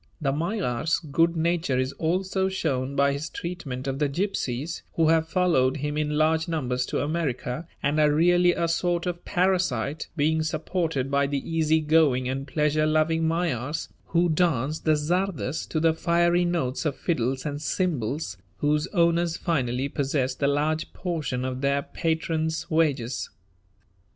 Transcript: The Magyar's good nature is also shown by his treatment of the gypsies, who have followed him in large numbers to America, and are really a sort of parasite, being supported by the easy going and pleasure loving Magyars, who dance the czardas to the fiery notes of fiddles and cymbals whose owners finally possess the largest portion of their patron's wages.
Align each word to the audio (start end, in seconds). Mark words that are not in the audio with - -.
The 0.19 0.31
Magyar's 0.33 0.97
good 0.97 1.37
nature 1.37 1.77
is 1.77 1.93
also 1.93 2.49
shown 2.49 2.95
by 2.95 3.13
his 3.13 3.29
treatment 3.29 3.85
of 3.85 3.99
the 3.99 4.09
gypsies, 4.09 4.81
who 4.95 5.09
have 5.09 5.27
followed 5.29 5.77
him 5.77 5.95
in 5.95 6.17
large 6.17 6.47
numbers 6.47 6.87
to 6.87 7.01
America, 7.03 7.67
and 7.83 7.99
are 7.99 8.11
really 8.11 8.51
a 8.53 8.67
sort 8.67 9.05
of 9.05 9.23
parasite, 9.25 10.07
being 10.15 10.41
supported 10.41 11.11
by 11.11 11.27
the 11.27 11.47
easy 11.47 11.81
going 11.81 12.27
and 12.27 12.47
pleasure 12.47 12.87
loving 12.87 13.27
Magyars, 13.27 13.89
who 14.07 14.27
dance 14.27 14.79
the 14.79 14.95
czardas 14.95 15.67
to 15.69 15.79
the 15.79 15.93
fiery 15.93 16.45
notes 16.45 16.83
of 16.83 16.97
fiddles 16.97 17.45
and 17.45 17.61
cymbals 17.61 18.37
whose 18.57 18.87
owners 18.93 19.37
finally 19.37 19.87
possess 19.87 20.33
the 20.33 20.47
largest 20.47 20.93
portion 20.93 21.45
of 21.45 21.61
their 21.61 21.83
patron's 21.83 22.71
wages. 22.71 23.29